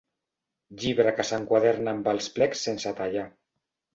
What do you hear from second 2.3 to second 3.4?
plecs sense tallar.